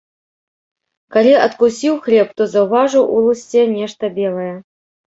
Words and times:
Калі 1.17 1.33
адкусіў 1.47 2.01
хлеб, 2.09 2.27
то 2.43 2.51
заўважыў 2.57 3.03
у 3.15 3.25
лусце 3.29 3.61
нешта 3.79 4.15
белае. 4.19 4.53